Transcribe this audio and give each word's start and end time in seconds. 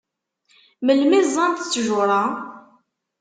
Melmi 0.85 1.19
ẓẓant 1.27 1.57
ttjur-a? 1.63 2.21